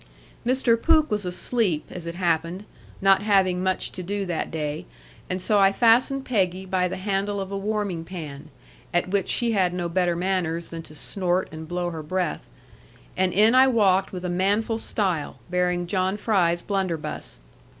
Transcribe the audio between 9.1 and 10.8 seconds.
she had no better manners